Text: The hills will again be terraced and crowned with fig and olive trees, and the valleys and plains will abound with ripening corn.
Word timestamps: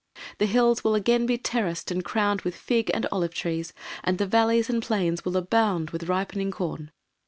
The 0.39 0.47
hills 0.47 0.83
will 0.83 0.95
again 0.95 1.27
be 1.27 1.37
terraced 1.37 1.91
and 1.91 2.03
crowned 2.03 2.41
with 2.41 2.55
fig 2.55 2.89
and 2.91 3.05
olive 3.11 3.35
trees, 3.35 3.71
and 4.03 4.17
the 4.17 4.25
valleys 4.25 4.67
and 4.67 4.81
plains 4.81 5.23
will 5.23 5.37
abound 5.37 5.91
with 5.91 6.09
ripening 6.09 6.49
corn. 6.49 6.89